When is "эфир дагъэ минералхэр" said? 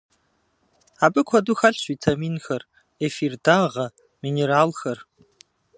3.05-4.99